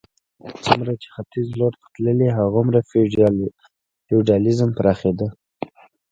څومره 0.65 0.91
چې 1.01 1.07
ختیځ 1.15 1.47
لور 1.59 1.73
ته 1.79 1.85
تللې 1.93 2.29
هغومره 2.39 2.79
فیوډالېزم 4.07 4.69
پراخېده. 4.77 5.27